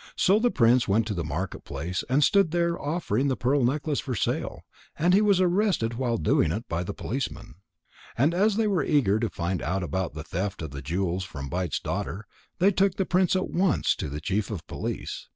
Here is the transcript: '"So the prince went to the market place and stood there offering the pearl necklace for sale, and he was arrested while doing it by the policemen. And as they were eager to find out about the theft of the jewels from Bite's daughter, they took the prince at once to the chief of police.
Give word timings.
'"So 0.16 0.38
the 0.38 0.50
prince 0.50 0.86
went 0.86 1.06
to 1.06 1.14
the 1.14 1.24
market 1.24 1.64
place 1.64 2.04
and 2.10 2.22
stood 2.22 2.50
there 2.50 2.78
offering 2.78 3.28
the 3.28 3.38
pearl 3.38 3.64
necklace 3.64 4.00
for 4.00 4.14
sale, 4.14 4.66
and 4.98 5.14
he 5.14 5.22
was 5.22 5.40
arrested 5.40 5.94
while 5.94 6.18
doing 6.18 6.52
it 6.52 6.68
by 6.68 6.84
the 6.84 6.92
policemen. 6.92 7.54
And 8.14 8.34
as 8.34 8.56
they 8.56 8.66
were 8.66 8.84
eager 8.84 9.18
to 9.18 9.30
find 9.30 9.62
out 9.62 9.82
about 9.82 10.12
the 10.12 10.24
theft 10.24 10.60
of 10.60 10.72
the 10.72 10.82
jewels 10.82 11.24
from 11.24 11.48
Bite's 11.48 11.80
daughter, 11.80 12.26
they 12.58 12.70
took 12.70 12.96
the 12.96 13.06
prince 13.06 13.34
at 13.34 13.48
once 13.48 13.94
to 13.96 14.10
the 14.10 14.20
chief 14.20 14.50
of 14.50 14.66
police. 14.66 15.30